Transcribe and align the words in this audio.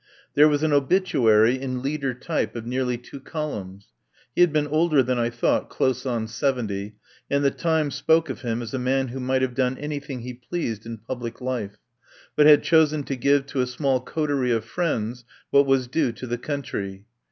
There 0.33 0.49
was 0.49 0.63
an 0.63 0.73
obituary 0.73 1.61
in 1.61 1.83
"leader" 1.83 2.15
type 2.15 2.55
of 2.55 2.65
nearly 2.65 2.97
two 2.97 3.19
col 3.19 3.51
umns. 3.63 3.83
He 4.33 4.41
had 4.41 4.51
been 4.51 4.65
older 4.65 5.03
than 5.03 5.19
I 5.19 5.29
thought— 5.29 5.69
close 5.69 6.07
on 6.07 6.27
seventy— 6.27 6.95
and 7.29 7.45
The 7.45 7.51
Times 7.51 7.93
spoke 7.93 8.27
of 8.27 8.41
him 8.41 8.63
as 8.63 8.73
a 8.73 8.79
man 8.79 9.09
who 9.09 9.19
might 9.19 9.43
have 9.43 9.53
done 9.53 9.77
anything 9.77 10.21
he 10.21 10.33
pleased 10.33 10.87
in 10.87 10.97
public 10.97 11.39
life, 11.39 11.77
but 12.35 12.47
had 12.47 12.63
chosen 12.63 13.03
to 13.03 13.15
give 13.15 13.45
to 13.45 13.61
a 13.61 13.67
small 13.67 14.01
coterie 14.01 14.49
of 14.51 14.65
friends 14.65 15.23
what 15.51 15.67
was 15.67 15.85
due 15.87 16.11
to 16.13 16.25
the 16.25 16.39
country. 16.39 17.05